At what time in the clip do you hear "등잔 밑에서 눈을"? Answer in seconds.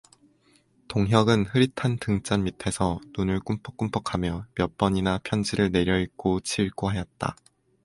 1.99-3.39